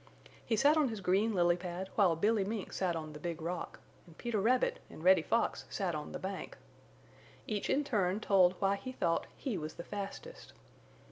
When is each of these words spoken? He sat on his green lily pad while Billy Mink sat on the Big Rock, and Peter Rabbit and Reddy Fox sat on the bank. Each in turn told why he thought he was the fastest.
He 0.43 0.55
sat 0.55 0.77
on 0.77 0.89
his 0.89 0.99
green 0.99 1.35
lily 1.35 1.55
pad 1.57 1.89
while 1.93 2.15
Billy 2.15 2.43
Mink 2.43 2.73
sat 2.73 2.95
on 2.95 3.13
the 3.13 3.19
Big 3.19 3.39
Rock, 3.39 3.79
and 4.07 4.17
Peter 4.17 4.41
Rabbit 4.41 4.79
and 4.89 5.03
Reddy 5.03 5.21
Fox 5.21 5.65
sat 5.69 5.93
on 5.93 6.11
the 6.11 6.17
bank. 6.17 6.57
Each 7.45 7.69
in 7.69 7.83
turn 7.83 8.19
told 8.19 8.53
why 8.57 8.77
he 8.77 8.91
thought 8.93 9.27
he 9.37 9.59
was 9.59 9.75
the 9.75 9.83
fastest. 9.83 10.53